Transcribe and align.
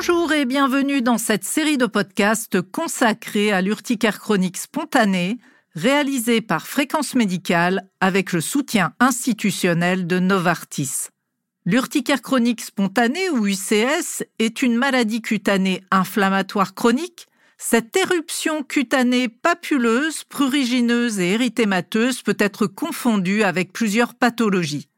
Bonjour 0.00 0.32
et 0.32 0.44
bienvenue 0.44 1.02
dans 1.02 1.18
cette 1.18 1.42
série 1.42 1.76
de 1.76 1.86
podcasts 1.86 2.62
consacrée 2.62 3.50
à 3.50 3.60
l'urticaire 3.60 4.20
chronique 4.20 4.56
spontanée, 4.56 5.38
réalisée 5.74 6.40
par 6.40 6.68
Fréquence 6.68 7.16
Médicale 7.16 7.88
avec 8.00 8.32
le 8.32 8.40
soutien 8.40 8.92
institutionnel 9.00 10.06
de 10.06 10.20
Novartis. 10.20 11.08
L'urticaire 11.66 12.22
chronique 12.22 12.60
spontanée 12.60 13.28
ou 13.30 13.48
UCS 13.48 14.22
est 14.38 14.62
une 14.62 14.76
maladie 14.76 15.20
cutanée 15.20 15.82
inflammatoire 15.90 16.74
chronique. 16.74 17.26
Cette 17.56 17.96
éruption 17.96 18.62
cutanée 18.62 19.28
papuleuse, 19.28 20.22
prurigineuse 20.22 21.18
et 21.18 21.32
érythémateuse 21.32 22.22
peut 22.22 22.36
être 22.38 22.68
confondue 22.68 23.42
avec 23.42 23.72
plusieurs 23.72 24.14
pathologies. 24.14 24.88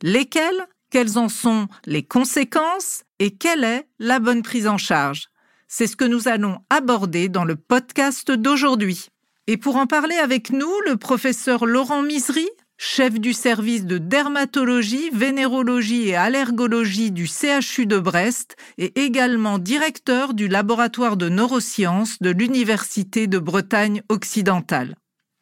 Lesquelles? 0.00 0.68
Quelles 0.94 1.18
en 1.18 1.28
sont 1.28 1.66
les 1.86 2.04
conséquences 2.04 3.02
et 3.18 3.32
quelle 3.32 3.64
est 3.64 3.88
la 3.98 4.20
bonne 4.20 4.42
prise 4.42 4.68
en 4.68 4.78
charge 4.78 5.26
C'est 5.66 5.88
ce 5.88 5.96
que 5.96 6.04
nous 6.04 6.28
allons 6.28 6.60
aborder 6.70 7.28
dans 7.28 7.44
le 7.44 7.56
podcast 7.56 8.30
d'aujourd'hui. 8.30 9.08
Et 9.48 9.56
pour 9.56 9.74
en 9.74 9.88
parler 9.88 10.14
avec 10.14 10.50
nous, 10.50 10.70
le 10.86 10.96
professeur 10.96 11.66
Laurent 11.66 12.02
Misery, 12.02 12.46
chef 12.78 13.18
du 13.18 13.32
service 13.32 13.86
de 13.86 13.98
dermatologie, 13.98 15.10
vénérologie 15.12 16.10
et 16.10 16.14
allergologie 16.14 17.10
du 17.10 17.26
CHU 17.26 17.86
de 17.86 17.98
Brest 17.98 18.54
et 18.78 19.04
également 19.04 19.58
directeur 19.58 20.32
du 20.32 20.46
laboratoire 20.46 21.16
de 21.16 21.28
neurosciences 21.28 22.22
de 22.22 22.30
l'Université 22.30 23.26
de 23.26 23.40
Bretagne 23.40 24.02
occidentale. 24.08 24.94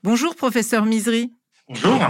Bonjour 0.03 0.35
professeur 0.35 0.87
Misery. 0.87 1.31
Bonjour. 1.69 2.01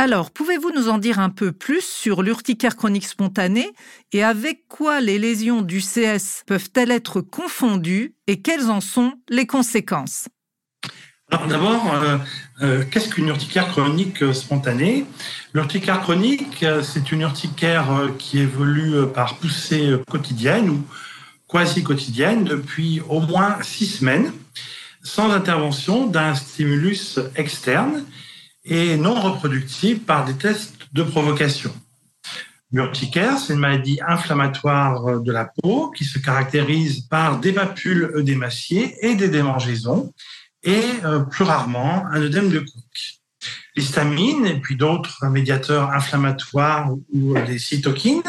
Alors, 0.00 0.30
pouvez-vous 0.30 0.70
nous 0.70 0.88
en 0.88 0.98
dire 0.98 1.18
un 1.18 1.28
peu 1.28 1.50
plus 1.50 1.84
sur 1.84 2.22
l'urticaire 2.22 2.76
chronique 2.76 3.04
spontanée 3.04 3.72
et 4.12 4.22
avec 4.22 4.68
quoi 4.68 5.00
les 5.00 5.18
lésions 5.18 5.60
du 5.60 5.80
CS 5.80 6.44
peuvent-elles 6.46 6.92
être 6.92 7.20
confondues 7.20 8.14
et 8.28 8.40
quelles 8.40 8.70
en 8.70 8.80
sont 8.80 9.14
les 9.28 9.44
conséquences? 9.48 10.28
Alors 11.32 11.48
d'abord, 11.48 11.92
euh, 11.94 12.16
euh, 12.62 12.84
qu'est-ce 12.88 13.08
qu'une 13.08 13.26
urticaire 13.26 13.66
chronique 13.70 14.22
euh, 14.22 14.32
spontanée? 14.32 15.04
L'urticaire 15.52 16.00
chronique, 16.00 16.64
c'est 16.84 17.10
une 17.10 17.22
urticaire 17.22 17.88
qui 18.20 18.38
évolue 18.38 19.04
par 19.12 19.38
poussée 19.38 19.96
quotidienne 20.08 20.70
ou 20.70 20.84
quasi 21.48 21.82
quotidienne 21.82 22.44
depuis 22.44 23.02
au 23.08 23.18
moins 23.18 23.60
six 23.62 23.86
semaines, 23.86 24.32
sans 25.02 25.32
intervention 25.32 26.06
d'un 26.06 26.36
stimulus 26.36 27.18
externe 27.34 28.04
et 28.68 28.96
non 28.96 29.14
reproductible 29.14 30.00
par 30.00 30.24
des 30.24 30.34
tests 30.34 30.88
de 30.92 31.02
provocation. 31.02 31.72
L'urticaire, 32.70 33.38
c'est 33.38 33.54
une 33.54 33.60
maladie 33.60 33.98
inflammatoire 34.06 35.20
de 35.20 35.32
la 35.32 35.46
peau 35.46 35.90
qui 35.90 36.04
se 36.04 36.18
caractérise 36.18 37.00
par 37.00 37.40
des 37.40 37.52
papules 37.52 38.12
œdémaciées 38.14 38.94
et 39.00 39.14
des 39.14 39.28
démangeaisons 39.28 40.12
et 40.62 40.82
euh, 41.04 41.20
plus 41.20 41.44
rarement 41.44 42.04
un 42.12 42.20
œdème 42.20 42.50
de 42.50 42.58
Cook. 42.58 43.18
L'histamine 43.74 44.44
et 44.44 44.60
puis 44.60 44.76
d'autres 44.76 45.26
médiateurs 45.28 45.90
inflammatoires 45.92 46.92
ou 47.14 47.34
les 47.34 47.58
cytokines 47.58 48.22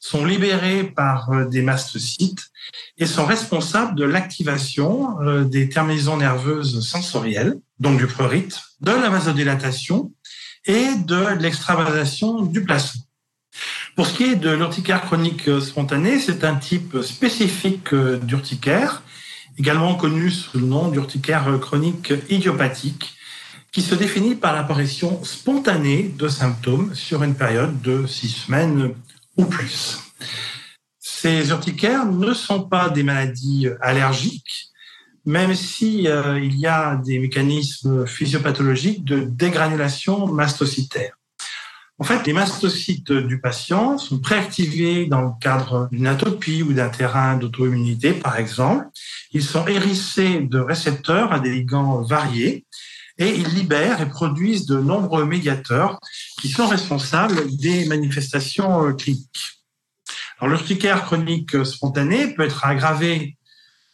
sont 0.00 0.24
libérés 0.24 0.84
par 0.84 1.30
euh, 1.30 1.46
des 1.46 1.62
mastocytes 1.62 2.50
et 2.98 3.06
sont 3.06 3.24
responsables 3.24 3.94
de 3.94 4.04
l'activation 4.04 5.20
euh, 5.22 5.44
des 5.44 5.68
terminaisons 5.68 6.18
nerveuses 6.18 6.86
sensorielles, 6.86 7.58
donc 7.78 7.98
du 7.98 8.06
prurite, 8.06 8.60
de 8.80 8.92
la 8.92 9.08
vasodilatation 9.08 10.12
et 10.64 10.94
de 10.96 11.40
l'extravasation 11.40 12.42
du 12.42 12.64
plasma. 12.64 13.00
Pour 13.96 14.06
ce 14.06 14.14
qui 14.14 14.24
est 14.24 14.36
de 14.36 14.50
l'urticaire 14.50 15.02
chronique 15.02 15.50
spontanée, 15.60 16.20
c'est 16.20 16.44
un 16.44 16.54
type 16.54 17.02
spécifique 17.02 17.94
d'urticaire 17.94 19.02
également 19.58 19.96
connu 19.96 20.30
sous 20.30 20.58
le 20.58 20.66
nom 20.66 20.88
d'urticaire 20.88 21.58
chronique 21.60 22.12
idiopathique, 22.30 23.16
qui 23.72 23.82
se 23.82 23.94
définit 23.94 24.34
par 24.34 24.54
l'apparition 24.54 25.22
spontanée 25.24 26.14
de 26.16 26.28
symptômes 26.28 26.94
sur 26.94 27.22
une 27.22 27.34
période 27.34 27.82
de 27.82 28.06
six 28.06 28.28
semaines 28.28 28.94
ou 29.36 29.44
plus. 29.44 29.98
Ces 31.00 31.50
urticaires 31.50 32.06
ne 32.06 32.32
sont 32.32 32.62
pas 32.62 32.88
des 32.88 33.02
maladies 33.02 33.68
allergiques, 33.80 34.67
même 35.28 35.54
si 35.54 36.08
euh, 36.08 36.40
il 36.40 36.58
y 36.58 36.66
a 36.66 36.96
des 36.96 37.18
mécanismes 37.18 38.06
physiopathologiques 38.06 39.04
de 39.04 39.20
dégranulation 39.20 40.26
mastocytaire. 40.26 41.12
En 41.98 42.04
fait, 42.04 42.26
les 42.26 42.32
mastocytes 42.32 43.12
du 43.12 43.38
patient 43.38 43.98
sont 43.98 44.20
préactivés 44.20 45.04
dans 45.04 45.20
le 45.20 45.30
cadre 45.38 45.90
d'une 45.92 46.06
atopie 46.06 46.62
ou 46.62 46.72
d'un 46.72 46.88
terrain 46.88 47.36
d'auto-immunité, 47.36 48.12
par 48.12 48.38
exemple. 48.38 48.86
Ils 49.32 49.42
sont 49.42 49.66
hérissés 49.66 50.40
de 50.40 50.60
récepteurs 50.60 51.30
à 51.30 51.40
des 51.40 51.50
ligands 51.50 52.00
variés 52.00 52.64
et 53.18 53.28
ils 53.28 53.48
libèrent 53.48 54.00
et 54.00 54.08
produisent 54.08 54.64
de 54.64 54.78
nombreux 54.78 55.26
médiateurs 55.26 56.00
qui 56.40 56.48
sont 56.48 56.68
responsables 56.68 57.54
des 57.54 57.84
manifestations 57.84 58.86
euh, 58.86 58.92
cliniques. 58.94 59.60
Alors, 60.40 60.54
l'urticaire 60.54 61.04
chronique 61.04 61.66
spontanée 61.66 62.32
peut 62.32 62.44
être 62.44 62.64
aggravé 62.64 63.36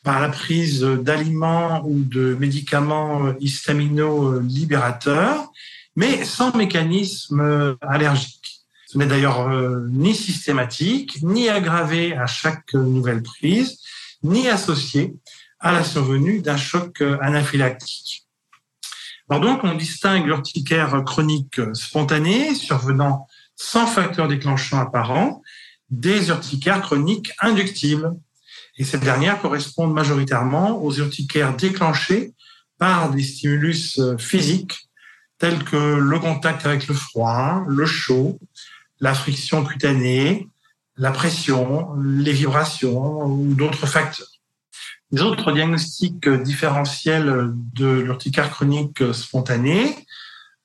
par 0.05 0.21
la 0.21 0.29
prise 0.29 0.83
d'aliments 0.83 1.83
ou 1.85 2.05
de 2.05 2.37
médicaments 2.39 3.35
histamino-libérateurs 3.41 5.51
mais 5.97 6.25
sans 6.25 6.55
mécanisme 6.55 7.41
euh, 7.41 7.75
allergique. 7.81 8.65
Ce 8.87 8.99
n'est 8.99 9.07
d'ailleurs 9.07 9.49
euh, 9.49 9.87
ni 9.91 10.15
systématique, 10.15 11.23
ni 11.23 11.49
aggravé 11.49 12.15
à 12.15 12.27
chaque 12.27 12.75
nouvelle 12.75 13.23
prise, 13.23 13.81
ni 14.23 14.49
associé 14.49 15.15
à 15.61 15.73
la 15.73 15.85
survenue 15.85 16.41
d'un 16.41 16.57
choc 16.57 17.01
euh, 17.01 17.19
anaphylactique. 17.21 18.27
Alors 19.29 19.43
donc, 19.43 19.65
on 19.65 19.75
distingue 19.75 20.27
l'urticaire 20.27 21.03
chronique 21.05 21.61
spontané 21.73 22.55
survenant 22.55 23.27
sans 23.57 23.87
facteur 23.87 24.29
déclenchant 24.29 24.79
apparent 24.79 25.41
des 25.89 26.29
urticaires 26.29 26.83
chroniques 26.83 27.33
inductibles. 27.41 28.13
Et 28.77 28.85
ces 28.85 28.99
dernières 28.99 29.41
correspondent 29.41 29.93
majoritairement 29.93 30.83
aux 30.83 30.93
urticaires 30.93 31.57
déclenchés 31.57 32.35
par 32.79 33.11
des 33.11 33.23
stimulus 33.23 34.01
physiques 34.19 34.89
tels 35.39 35.63
que 35.65 35.77
le 35.77 36.19
contact 36.19 36.67
avec 36.67 36.87
le 36.89 36.95
froid, 36.95 37.65
le 37.69 37.87
chaud, 37.87 38.39
la 39.01 39.15
friction 39.15 39.65
cutanée, 39.65 40.49
la 40.97 41.11
pression, 41.11 41.95
les 42.01 42.33
vibrations 42.33 43.27
ou 43.27 43.55
d'autres 43.55 43.87
facteurs. 43.87 44.29
Les 45.11 45.23
autres 45.23 45.53
diagnostics 45.53 46.29
différentiels 46.29 47.53
de 47.75 47.87
l'urticaire 47.87 48.51
chronique 48.51 49.03
spontanée 49.13 49.95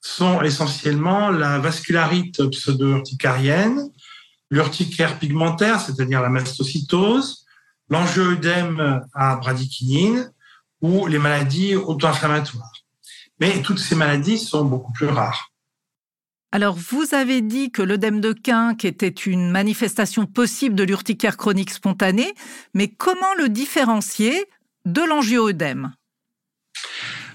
sont 0.01 0.41
essentiellement 0.41 1.29
la 1.29 1.59
vascularite 1.59 2.49
pseudo-urticarienne, 2.49 3.89
l'urticaire 4.49 5.19
pigmentaire, 5.19 5.79
c'est-à-dire 5.79 6.21
la 6.21 6.29
mastocytose, 6.29 7.45
l'angioœdème 7.89 9.01
à 9.13 9.35
bradykinine 9.38 10.31
ou 10.81 11.07
les 11.07 11.19
maladies 11.19 11.75
auto-inflammatoires. 11.75 12.73
Mais 13.39 13.61
toutes 13.61 13.79
ces 13.79 13.95
maladies 13.95 14.38
sont 14.38 14.66
beaucoup 14.66 14.91
plus 14.94 15.07
rares. 15.07 15.51
Alors, 16.51 16.75
vous 16.75 17.13
avez 17.13 17.41
dit 17.41 17.72
que 17.72 17.83
l'œdème 17.83 18.22
de 18.22 18.33
Quinque 18.33 18.83
était 18.83 19.07
une 19.07 19.51
manifestation 19.51 20.25
possible 20.25 20.73
de 20.73 20.83
l'urticaire 20.83 21.38
chronique 21.38 21.69
spontanée, 21.69 22.33
mais 22.73 22.88
comment 22.88 23.33
le 23.38 23.50
différencier 23.50 24.45
de 24.85 25.01
l'angioœdème 25.01 25.94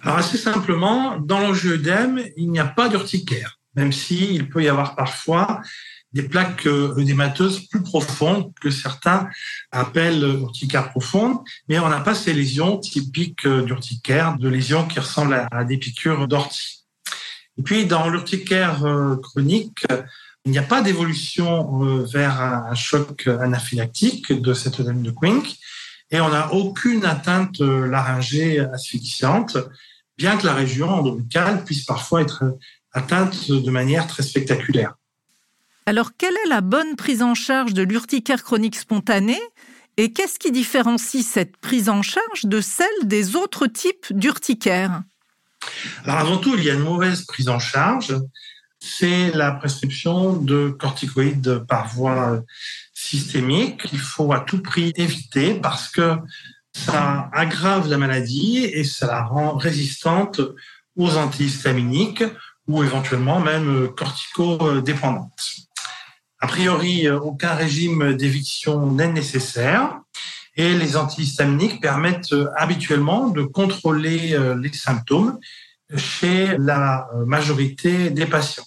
Alors, 0.02 0.18
assez 0.18 0.36
simplement, 0.36 1.16
dans 1.18 1.38
l'angioœdème, 1.38 2.22
il 2.36 2.50
n'y 2.50 2.58
a 2.58 2.66
pas 2.66 2.88
d'urticaire, 2.88 3.60
même 3.76 3.92
s'il 3.92 4.48
peut 4.48 4.64
y 4.64 4.68
avoir 4.68 4.96
parfois 4.96 5.60
des 6.14 6.22
plaques 6.22 6.66
œdémateuses 6.66 7.58
euh, 7.58 7.66
plus 7.70 7.82
profondes 7.82 8.52
que 8.60 8.70
certains 8.70 9.28
appellent 9.72 10.22
urticaire 10.22 10.90
profonde, 10.90 11.38
mais 11.68 11.78
on 11.80 11.88
n'a 11.88 12.00
pas 12.00 12.14
ces 12.14 12.32
lésions 12.32 12.78
typiques 12.78 13.46
euh, 13.46 13.62
d'urticaire, 13.62 14.38
de 14.38 14.48
lésions 14.48 14.86
qui 14.86 15.00
ressemblent 15.00 15.46
à 15.50 15.64
des 15.64 15.76
piqûres 15.76 16.28
d'ortie. 16.28 16.86
Et 17.58 17.62
puis, 17.62 17.84
dans 17.86 18.08
l'urticaire 18.08 18.84
euh, 18.84 19.16
chronique, 19.16 19.84
il 20.44 20.52
n'y 20.52 20.58
a 20.58 20.62
pas 20.62 20.82
d'évolution 20.82 22.04
vers 22.04 22.38
un 22.38 22.74
choc 22.74 23.26
anaphylactique 23.26 24.30
de 24.30 24.52
cette 24.52 24.78
œdème 24.78 25.02
de 25.02 25.10
Quink, 25.10 25.56
et 26.10 26.20
on 26.20 26.28
n'a 26.28 26.52
aucune 26.52 27.06
atteinte 27.06 27.60
laryngée 27.60 28.60
asphyxiante, 28.60 29.56
bien 30.18 30.36
que 30.36 30.44
la 30.44 30.52
région 30.52 30.90
ombilicale 30.90 31.64
puisse 31.64 31.86
parfois 31.86 32.20
être 32.20 32.58
atteinte 32.92 33.50
de 33.50 33.70
manière 33.70 34.06
très 34.06 34.22
spectaculaire. 34.22 34.96
Alors, 35.86 36.12
quelle 36.16 36.34
est 36.44 36.48
la 36.48 36.60
bonne 36.60 36.96
prise 36.96 37.22
en 37.22 37.34
charge 37.34 37.74
de 37.74 37.82
l'urticaire 37.82 38.42
chronique 38.42 38.76
spontanée 38.76 39.40
et 39.96 40.12
qu'est-ce 40.12 40.38
qui 40.38 40.50
différencie 40.50 41.24
cette 41.24 41.56
prise 41.58 41.88
en 41.88 42.02
charge 42.02 42.44
de 42.44 42.60
celle 42.60 42.88
des 43.04 43.36
autres 43.36 43.66
types 43.66 44.06
d'urticaire 44.10 45.02
Alors, 46.04 46.18
avant 46.18 46.38
tout, 46.38 46.54
il 46.56 46.64
y 46.64 46.70
a 46.70 46.74
une 46.74 46.80
mauvaise 46.80 47.24
prise 47.26 47.48
en 47.48 47.58
charge 47.58 48.16
c'est 48.84 49.30
la 49.32 49.52
prescription 49.52 50.34
de 50.34 50.68
corticoïdes 50.68 51.64
par 51.66 51.88
voie 51.88 52.42
systémique 52.92 53.88
qu'il 53.88 53.98
faut 53.98 54.32
à 54.32 54.40
tout 54.40 54.60
prix 54.60 54.92
éviter 54.96 55.54
parce 55.54 55.88
que 55.88 56.16
ça 56.74 57.30
aggrave 57.32 57.88
la 57.88 57.96
maladie 57.96 58.58
et 58.58 58.84
ça 58.84 59.06
la 59.06 59.22
rend 59.22 59.56
résistante 59.56 60.40
aux 60.96 61.16
antihistaminiques 61.16 62.24
ou 62.68 62.82
éventuellement 62.82 63.40
même 63.40 63.88
corticodépendante. 63.96 65.32
A 66.44 66.46
priori, 66.46 67.08
aucun 67.08 67.54
régime 67.54 68.12
d'éviction 68.12 68.90
n'est 68.90 69.10
nécessaire 69.10 69.98
et 70.56 70.74
les 70.74 70.94
antihistaminiques 70.94 71.80
permettent 71.80 72.34
habituellement 72.54 73.28
de 73.28 73.44
contrôler 73.44 74.34
euh, 74.34 74.54
les 74.54 74.70
symptômes 74.74 75.38
chez 75.96 76.58
la 76.58 77.08
majorité 77.24 78.10
des 78.10 78.26
patients. 78.26 78.66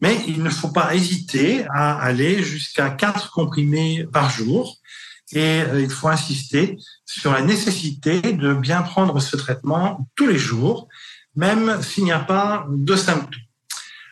Mais 0.00 0.24
il 0.26 0.42
ne 0.42 0.50
faut 0.50 0.72
pas 0.72 0.92
hésiter 0.96 1.64
à 1.72 1.96
aller 2.02 2.42
jusqu'à 2.42 2.90
quatre 2.90 3.30
comprimés 3.30 4.08
par 4.12 4.28
jour 4.28 4.78
et 5.30 5.62
euh, 5.62 5.82
il 5.82 5.90
faut 5.90 6.08
insister 6.08 6.78
sur 7.06 7.30
la 7.30 7.42
nécessité 7.42 8.22
de 8.22 8.54
bien 8.54 8.82
prendre 8.82 9.20
ce 9.20 9.36
traitement 9.36 10.08
tous 10.16 10.26
les 10.26 10.38
jours, 10.38 10.88
même 11.36 11.80
s'il 11.80 12.02
n'y 12.02 12.12
a 12.12 12.18
pas 12.18 12.66
de 12.68 12.96
symptômes. 12.96 13.40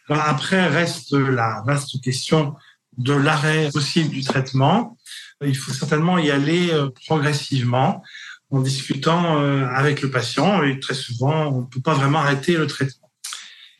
Après 0.08 0.68
reste 0.68 1.12
la 1.14 1.64
vaste 1.66 2.00
question 2.00 2.54
de 2.98 3.12
l'arrêt 3.12 3.70
possible 3.72 4.10
du 4.10 4.22
traitement. 4.22 4.96
Il 5.44 5.56
faut 5.56 5.72
certainement 5.72 6.18
y 6.18 6.30
aller 6.30 6.70
euh, 6.72 6.88
progressivement 7.06 8.02
en 8.50 8.60
discutant 8.60 9.40
euh, 9.40 9.66
avec 9.68 10.02
le 10.02 10.10
patient 10.10 10.62
et 10.62 10.78
très 10.78 10.94
souvent 10.94 11.46
on 11.46 11.60
ne 11.62 11.66
peut 11.66 11.80
pas 11.80 11.94
vraiment 11.94 12.18
arrêter 12.18 12.56
le 12.56 12.66
traitement. 12.66 13.10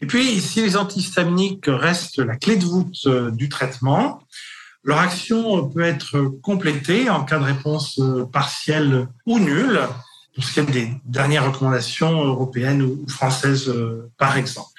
Et 0.01 0.07
puis 0.07 0.41
si 0.41 0.63
les 0.63 0.77
antihistaminiques 0.77 1.67
restent 1.69 2.19
la 2.19 2.37
clé 2.37 2.57
de 2.57 2.65
voûte 2.65 3.07
du 3.33 3.49
traitement, 3.49 4.23
leur 4.85 4.99
action 4.99 5.69
peut 5.69 5.83
être 5.83 6.21
complétée 6.43 7.09
en 7.09 7.25
cas 7.25 7.39
de 7.39 7.45
réponse 7.45 7.99
euh, 8.01 8.25
partielle 8.25 9.07
ou 9.27 9.39
nulle, 9.39 9.81
pour 10.35 10.43
ce 10.43 10.53
qui 10.53 10.61
est 10.61 10.65
des 10.65 10.93
dernières 11.05 11.47
recommandations 11.47 12.25
européennes 12.25 12.83
ou 12.83 13.05
françaises, 13.09 13.69
euh, 13.69 14.11
par 14.19 14.37
exemple. 14.37 14.72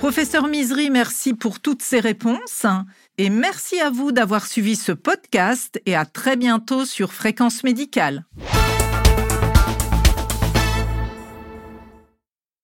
Professeur 0.00 0.46
Misery, 0.46 0.88
merci 0.88 1.34
pour 1.34 1.60
toutes 1.60 1.82
ces 1.82 2.00
réponses. 2.00 2.64
Et 3.18 3.28
merci 3.28 3.78
à 3.80 3.90
vous 3.90 4.12
d'avoir 4.12 4.46
suivi 4.46 4.74
ce 4.74 4.92
podcast 4.92 5.78
et 5.84 5.94
à 5.94 6.06
très 6.06 6.36
bientôt 6.36 6.86
sur 6.86 7.12
Fréquence 7.12 7.64
Médicale. 7.64 8.24